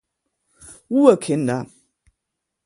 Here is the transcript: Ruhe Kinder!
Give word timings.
Ruhe 0.89 1.15
Kinder! 1.19 1.67